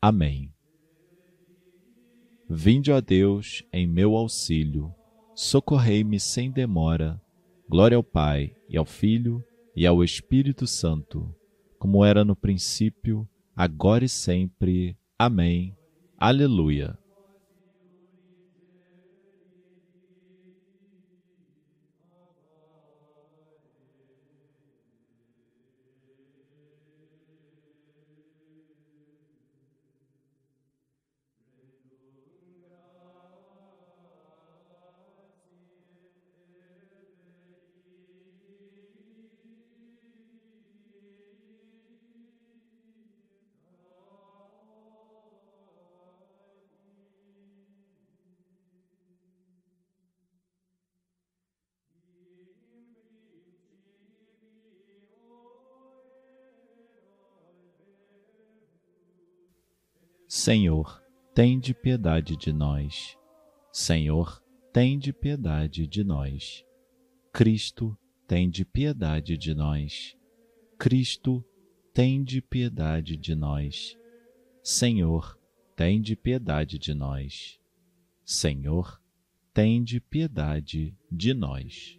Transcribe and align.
Amém. 0.00 0.52
Vinde, 2.48 2.92
ó 2.92 3.00
Deus, 3.00 3.64
em 3.72 3.86
meu 3.86 4.16
auxílio, 4.16 4.94
socorrei-me 5.34 6.20
sem 6.20 6.50
demora. 6.50 7.20
Glória 7.68 7.96
ao 7.96 8.02
Pai, 8.02 8.54
e 8.68 8.76
ao 8.76 8.84
Filho, 8.84 9.44
e 9.74 9.86
ao 9.86 10.02
Espírito 10.02 10.66
Santo, 10.66 11.34
como 11.78 12.04
era 12.04 12.24
no 12.24 12.34
princípio, 12.34 13.28
agora 13.54 14.04
e 14.04 14.08
sempre. 14.08 14.96
Amém. 15.18 15.76
Aleluia. 16.16 16.96
Senhor, 60.28 61.02
tende 61.34 61.72
piedade 61.72 62.36
de 62.36 62.52
nós. 62.52 63.16
Senhor, 63.72 64.42
tende 64.70 65.10
piedade 65.10 65.86
de 65.86 66.04
nós. 66.04 66.62
Cristo, 67.32 67.96
tende 68.26 68.62
piedade 68.62 69.38
de 69.38 69.54
nós. 69.54 70.14
Cristo, 70.78 71.42
tende 71.94 72.42
piedade 72.42 73.16
de 73.16 73.34
nós. 73.34 73.96
Senhor, 74.62 75.40
tende 75.74 76.14
piedade 76.14 76.78
de 76.78 76.92
nós. 76.92 77.58
Senhor, 78.22 79.00
tende 79.54 79.98
piedade 79.98 80.94
de 81.10 81.32
nós. 81.32 81.98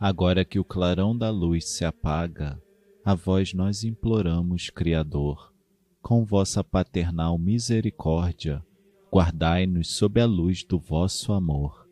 Agora 0.00 0.44
que 0.44 0.60
o 0.60 0.64
clarão 0.64 1.16
da 1.16 1.28
luz 1.28 1.68
se 1.68 1.84
apaga, 1.84 2.62
a 3.04 3.16
vós 3.16 3.52
nós 3.52 3.82
imploramos, 3.82 4.70
Criador, 4.70 5.52
com 6.00 6.24
vossa 6.24 6.62
paternal 6.62 7.36
misericórdia, 7.36 8.64
guardai-nos 9.12 9.88
sob 9.88 10.20
a 10.20 10.26
luz 10.26 10.62
do 10.62 10.78
vosso 10.78 11.32
amor. 11.32 11.88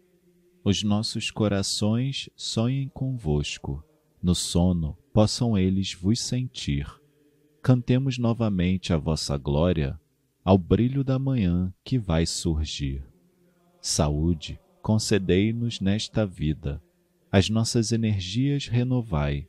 Os 0.62 0.84
nossos 0.84 1.32
corações 1.32 2.30
sonhem 2.36 2.88
convosco, 2.88 3.82
no 4.22 4.36
sono 4.36 4.96
possam 5.12 5.58
eles 5.58 5.92
vos 5.92 6.20
sentir. 6.20 6.86
Cantemos 7.60 8.18
novamente 8.18 8.92
a 8.92 8.96
vossa 8.96 9.36
glória 9.36 9.98
ao 10.44 10.56
brilho 10.56 11.02
da 11.02 11.18
manhã 11.18 11.74
que 11.82 11.98
vai 11.98 12.24
surgir. 12.24 13.04
Saúde, 13.80 14.60
concedei-nos 14.80 15.80
nesta 15.80 16.24
vida 16.24 16.80
as 17.36 17.50
nossas 17.50 17.92
energias 17.92 18.66
renovai, 18.66 19.46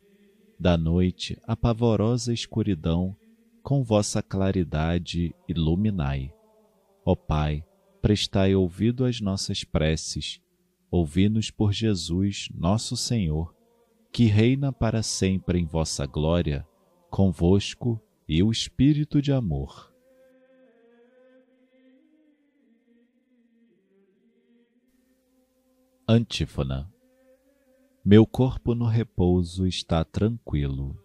da 0.59 0.77
noite 0.77 1.41
a 1.47 1.55
pavorosa 1.55 2.33
escuridão, 2.33 3.15
com 3.63 3.81
vossa 3.81 4.21
claridade 4.21 5.33
iluminai. 5.47 6.33
Ó 7.05 7.15
Pai, 7.15 7.63
prestai 8.01 8.53
ouvido 8.53 9.05
às 9.05 9.21
nossas 9.21 9.63
preces, 9.63 10.41
ouvi-nos 10.91 11.49
por 11.49 11.71
Jesus, 11.71 12.49
nosso 12.53 12.97
Senhor, 12.97 13.55
que 14.11 14.25
reina 14.25 14.73
para 14.73 15.01
sempre 15.01 15.57
em 15.57 15.65
vossa 15.65 16.05
glória, 16.05 16.67
convosco 17.09 18.01
e 18.27 18.43
o 18.43 18.51
Espírito 18.51 19.21
de 19.21 19.31
amor. 19.31 19.93
Antífona 26.05 26.96
meu 28.09 28.25
corpo 28.25 28.73
no 28.73 28.85
repouso 28.85 29.67
está 29.67 30.01
tranquilo. 30.01 30.97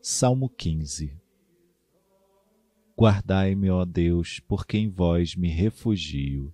Salmo 0.00 0.48
15 0.48 1.14
Guardai-me, 2.98 3.68
ó 3.68 3.84
Deus, 3.84 4.40
porque 4.40 4.78
em 4.78 4.88
vós 4.88 5.36
me 5.36 5.50
refugio. 5.50 6.50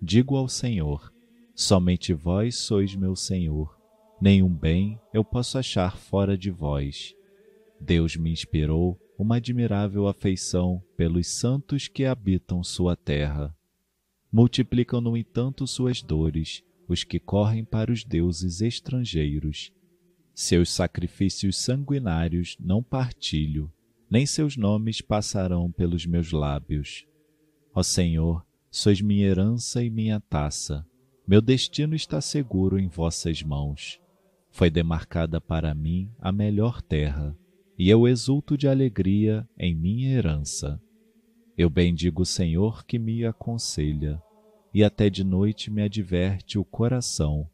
Digo 0.00 0.36
ao 0.36 0.46
Senhor: 0.48 1.12
somente 1.52 2.14
vós 2.14 2.58
sois 2.58 2.94
meu 2.94 3.16
Senhor. 3.16 3.76
Nenhum 4.20 4.54
bem 4.54 5.00
eu 5.12 5.24
posso 5.24 5.58
achar 5.58 5.96
fora 5.96 6.38
de 6.38 6.52
vós. 6.52 7.12
Deus 7.80 8.14
me 8.14 8.30
inspirou 8.30 8.96
uma 9.18 9.38
admirável 9.38 10.06
afeição 10.06 10.80
pelos 10.96 11.26
santos 11.26 11.88
que 11.88 12.04
habitam 12.04 12.62
sua 12.62 12.94
terra. 12.94 13.52
Multiplicam, 14.30 15.00
no 15.00 15.16
entanto, 15.16 15.66
suas 15.66 16.00
dores 16.00 16.62
os 16.90 17.04
que 17.04 17.20
correm 17.20 17.64
para 17.64 17.92
os 17.92 18.04
deuses 18.04 18.60
estrangeiros. 18.60 19.72
Seus 20.34 20.70
sacrifícios 20.70 21.56
sanguinários 21.56 22.56
não 22.58 22.82
partilho, 22.82 23.72
nem 24.10 24.26
seus 24.26 24.56
nomes 24.56 25.00
passarão 25.00 25.70
pelos 25.70 26.04
meus 26.04 26.32
lábios. 26.32 27.06
Ó 27.72 27.82
Senhor, 27.82 28.44
sois 28.70 29.00
minha 29.00 29.24
herança 29.24 29.84
e 29.84 29.88
minha 29.88 30.18
taça. 30.18 30.84
Meu 31.26 31.40
destino 31.40 31.94
está 31.94 32.20
seguro 32.20 32.76
em 32.76 32.88
vossas 32.88 33.40
mãos. 33.40 34.00
Foi 34.50 34.68
demarcada 34.68 35.40
para 35.40 35.72
mim 35.72 36.10
a 36.18 36.32
melhor 36.32 36.82
terra, 36.82 37.36
e 37.78 37.88
eu 37.88 38.08
exulto 38.08 38.58
de 38.58 38.66
alegria 38.66 39.48
em 39.56 39.76
minha 39.76 40.10
herança. 40.10 40.80
Eu 41.56 41.70
bendigo 41.70 42.22
o 42.22 42.26
Senhor 42.26 42.84
que 42.84 42.98
me 42.98 43.24
aconselha 43.24 44.20
e 44.72 44.84
até 44.84 45.10
de 45.10 45.24
noite 45.24 45.70
me 45.70 45.82
adverte 45.82 46.58
o 46.58 46.64
coração. 46.64 47.48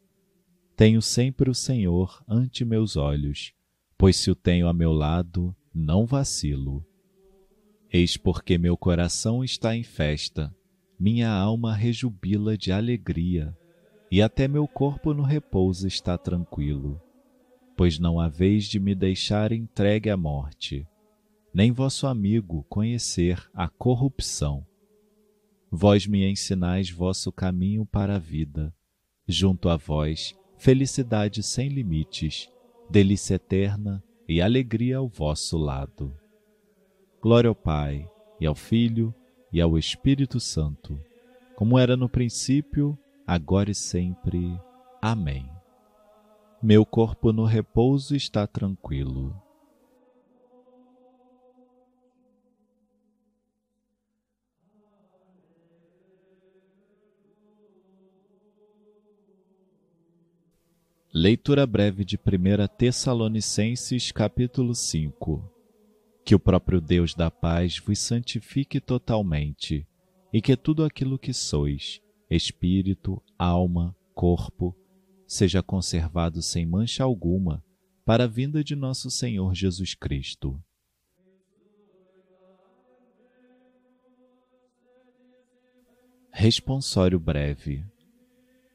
Tenho 0.75 1.01
sempre 1.01 1.49
o 1.49 1.55
Senhor 1.55 2.23
ante 2.27 2.63
meus 2.63 2.95
olhos, 2.95 3.53
pois 3.97 4.15
se 4.15 4.29
o 4.29 4.35
tenho 4.35 4.67
a 4.67 4.73
meu 4.73 4.91
lado, 4.91 5.55
não 5.73 6.05
vacilo. 6.05 6.85
Eis 7.91 8.17
porque 8.17 8.57
meu 8.57 8.77
coração 8.77 9.43
está 9.43 9.75
em 9.75 9.83
festa, 9.83 10.53
minha 10.99 11.31
alma 11.31 11.73
rejubila 11.73 12.57
de 12.57 12.71
alegria, 12.71 13.57
e 14.11 14.21
até 14.21 14.47
meu 14.47 14.67
corpo 14.67 15.13
no 15.13 15.23
repouso 15.23 15.87
está 15.87 16.17
tranquilo, 16.17 17.01
pois 17.75 17.97
não 17.99 18.19
há 18.19 18.27
vez 18.27 18.65
de 18.65 18.79
me 18.79 18.93
deixar 18.93 19.51
entregue 19.51 20.09
à 20.09 20.17
morte, 20.17 20.87
nem 21.53 21.71
vosso 21.71 22.05
amigo 22.07 22.65
conhecer 22.69 23.49
a 23.53 23.67
corrupção. 23.67 24.65
Vós 25.71 26.07
me 26.07 26.29
ensinais 26.29 26.89
vosso 26.89 27.31
caminho 27.31 27.85
para 27.85 28.15
a 28.15 28.19
vida. 28.19 28.73
Junto 29.27 29.67
a 29.67 29.75
vós, 29.75 30.33
felicidade 30.57 31.43
sem 31.43 31.67
limites, 31.67 32.49
delícia 32.89 33.35
eterna 33.35 34.01
e 34.27 34.41
alegria 34.41 34.97
ao 34.97 35.07
vosso 35.07 35.57
lado. 35.57 36.15
Glória 37.21 37.49
ao 37.49 37.55
Pai, 37.55 38.09
e 38.39 38.45
ao 38.45 38.55
Filho, 38.55 39.13
e 39.51 39.59
ao 39.59 39.77
Espírito 39.77 40.39
Santo, 40.39 40.99
como 41.55 41.77
era 41.77 41.97
no 41.97 42.07
princípio, 42.07 42.97
agora 43.25 43.71
e 43.71 43.75
sempre. 43.75 44.57
Amém. 45.01 45.49
Meu 46.61 46.85
corpo 46.85 47.33
no 47.33 47.43
repouso 47.43 48.15
está 48.15 48.47
tranquilo 48.47 49.35
Leitura 61.13 61.65
breve 61.65 62.03
de 62.03 62.17
1 62.17 62.67
Tessalonicenses, 62.77 64.11
capítulo 64.11 64.75
5. 64.75 65.49
Que 66.25 66.35
o 66.35 66.39
próprio 66.39 66.81
Deus 66.81 67.15
da 67.15 67.31
paz 67.31 67.79
vos 67.79 67.97
santifique 67.97 68.81
totalmente, 68.81 69.87
e 70.33 70.41
que 70.41 70.57
tudo 70.57 70.83
aquilo 70.83 71.17
que 71.17 71.31
sois, 71.31 72.01
espírito, 72.29 73.23
alma, 73.39 73.95
corpo, 74.13 74.75
seja 75.25 75.63
conservado 75.63 76.41
sem 76.41 76.65
mancha 76.65 77.05
alguma, 77.05 77.63
para 78.05 78.25
a 78.25 78.27
vinda 78.27 78.61
de 78.61 78.75
nosso 78.75 79.09
Senhor 79.09 79.55
Jesus 79.55 79.95
Cristo. 79.95 80.61
Responsório 86.31 87.17
breve. 87.17 87.83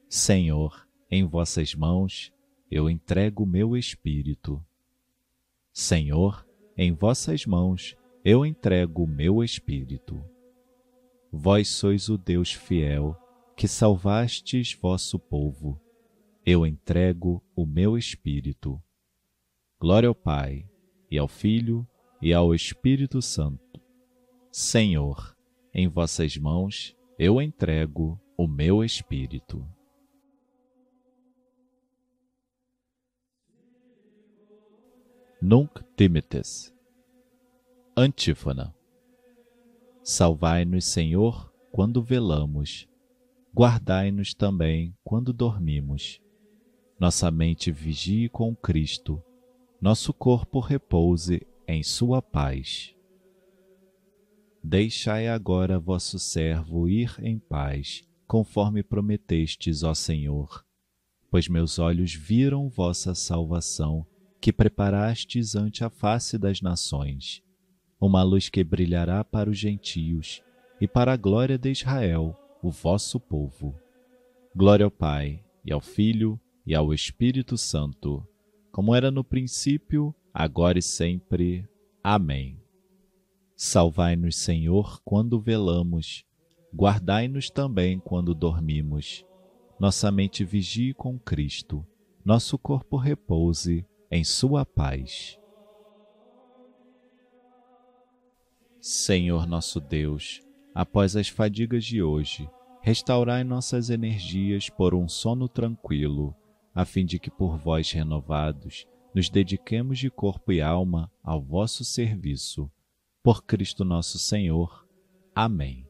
Senhor, 0.09 0.82
em 1.13 1.23
vossas 1.25 1.75
mãos 1.75 2.33
eu 2.71 2.89
entrego 2.89 3.43
o 3.43 3.45
meu 3.45 3.77
espírito. 3.77 4.59
Senhor, 5.71 6.43
em 6.75 6.91
vossas 6.91 7.45
mãos 7.45 7.95
eu 8.25 8.43
entrego 8.43 9.03
o 9.03 9.07
meu 9.07 9.43
espírito. 9.43 10.25
Vós 11.31 11.67
sois 11.67 12.09
o 12.09 12.17
Deus 12.17 12.51
fiel, 12.51 13.15
que 13.55 13.67
salvastes 13.67 14.73
vosso 14.73 15.19
povo. 15.19 15.79
Eu 16.43 16.65
entrego 16.65 17.43
o 17.55 17.63
meu 17.63 17.95
espírito. 17.95 18.81
Glória 19.79 20.09
ao 20.09 20.15
Pai, 20.15 20.67
e 21.11 21.19
ao 21.19 21.27
Filho, 21.27 21.87
e 22.19 22.33
ao 22.33 22.55
Espírito 22.55 23.21
Santo. 23.21 23.79
Senhor, 24.51 25.37
em 25.71 25.87
vossas 25.87 26.35
mãos 26.37 26.97
eu 27.19 27.39
entrego 27.39 28.19
o 28.35 28.47
meu 28.47 28.83
espírito. 28.83 29.63
Nunc 35.45 35.83
timites. 35.97 36.73
Antífona. 37.97 38.73
Salvai-nos, 40.01 40.85
Senhor, 40.85 41.53
quando 41.69 42.01
velamos. 42.01 42.87
Guardai-nos 43.53 44.33
também 44.33 44.95
quando 45.03 45.33
dormimos. 45.33 46.21
Nossa 46.97 47.29
mente 47.29 47.73
vigie 47.73 48.29
com 48.29 48.55
Cristo. 48.55 49.21
Nosso 49.81 50.13
corpo 50.13 50.61
repouse 50.61 51.45
em 51.67 51.83
sua 51.83 52.21
paz. 52.21 52.95
Deixai 54.63 55.27
agora 55.27 55.77
vosso 55.77 56.19
servo 56.19 56.87
ir 56.87 57.17
em 57.19 57.37
paz, 57.37 58.07
conforme 58.25 58.81
prometestes, 58.81 59.83
ó 59.83 59.93
Senhor. 59.93 60.65
Pois 61.29 61.49
meus 61.49 61.79
olhos 61.79 62.13
viram 62.13 62.69
vossa 62.69 63.13
salvação 63.13 64.07
que 64.43 64.51
preparastes 64.51 65.55
ante 65.55 65.85
a 65.85 65.89
face 65.89 66.37
das 66.37 66.59
nações, 66.59 67.41
uma 67.97 68.21
luz 68.23 68.49
que 68.49 68.61
brilhará 68.61 69.23
para 69.23 69.49
os 69.49 69.57
gentios 69.57 70.43
e 70.81 70.85
para 70.85 71.13
a 71.13 71.15
glória 71.15 71.57
de 71.57 71.71
Israel, 71.71 72.37
o 72.61 72.69
vosso 72.69 73.21
povo. 73.21 73.73
Glória 74.53 74.83
ao 74.83 74.91
Pai, 74.91 75.41
e 75.63 75.71
ao 75.71 75.79
Filho, 75.79 76.37
e 76.65 76.75
ao 76.75 76.93
Espírito 76.93 77.57
Santo, 77.57 78.21
como 78.69 78.93
era 78.93 79.09
no 79.09 79.23
princípio, 79.23 80.13
agora 80.33 80.77
e 80.77 80.81
sempre. 80.81 81.65
Amém. 82.03 82.59
Salvai-nos, 83.55 84.35
Senhor, 84.35 85.01
quando 85.05 85.39
velamos, 85.39 86.25
guardai-nos 86.75 87.49
também 87.49 87.97
quando 87.97 88.35
dormimos. 88.35 89.23
Nossa 89.79 90.11
mente 90.11 90.43
vigie 90.43 90.93
com 90.93 91.17
Cristo, 91.17 91.87
nosso 92.25 92.57
corpo 92.57 92.97
repouse 92.97 93.85
em 94.13 94.23
sua 94.23 94.63
paz. 94.63 95.39
Senhor 98.79 99.47
nosso 99.47 99.79
Deus, 99.79 100.39
após 100.75 101.15
as 101.15 101.29
fadigas 101.29 101.83
de 101.83 102.03
hoje, 102.03 102.47
restaurai 102.83 103.43
nossas 103.43 103.89
energias 103.89 104.69
por 104.69 104.93
um 104.93 105.07
sono 105.07 105.49
tranquilo, 105.49 106.35
a 106.75 106.85
fim 106.85 107.07
de 107.07 107.17
que 107.17 107.31
por 107.31 107.57
vós 107.57 107.91
renovados 107.91 108.85
nos 109.15 109.31
dediquemos 109.31 109.97
de 109.97 110.11
corpo 110.11 110.51
e 110.51 110.61
alma 110.61 111.11
ao 111.23 111.41
vosso 111.41 111.83
serviço. 111.83 112.69
Por 113.23 113.43
Cristo 113.43 113.83
nosso 113.83 114.19
Senhor. 114.19 114.87
Amém. 115.33 115.87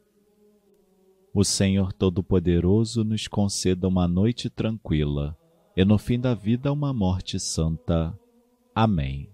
O 1.34 1.44
Senhor 1.44 1.92
Todo-Poderoso 1.92 3.04
nos 3.04 3.28
conceda 3.28 3.86
uma 3.86 4.08
noite 4.08 4.50
tranquila 4.50 5.38
e 5.75 5.84
no 5.84 5.98
fim 5.98 6.20
da 6.20 6.34
vida 6.34 6.72
uma 6.72 6.94
morte 6.94 7.40
santa. 7.40 8.18
Amém. 8.75 9.30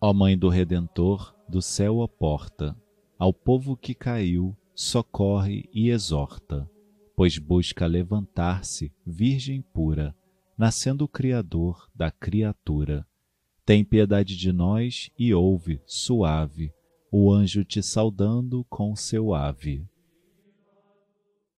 Ó 0.00 0.12
Mãe 0.12 0.38
do 0.38 0.48
Redentor, 0.48 1.34
do 1.48 1.60
céu 1.60 2.02
a 2.02 2.08
porta, 2.08 2.76
ao 3.18 3.32
povo 3.32 3.76
que 3.76 3.94
caiu, 3.94 4.56
socorre 4.74 5.68
e 5.72 5.90
exorta, 5.90 6.70
pois 7.16 7.38
busca 7.38 7.86
levantar-se, 7.86 8.92
virgem 9.04 9.62
pura, 9.62 10.14
nascendo 10.56 11.04
o 11.04 11.08
Criador 11.08 11.90
da 11.94 12.10
criatura. 12.10 13.06
Tem 13.64 13.84
piedade 13.84 14.36
de 14.36 14.52
nós 14.52 15.10
e 15.18 15.34
ouve, 15.34 15.80
suave, 15.86 16.72
o 17.10 17.32
anjo 17.32 17.64
te 17.64 17.82
saudando 17.82 18.64
com 18.68 18.94
seu 18.94 19.34
ave. 19.34 19.88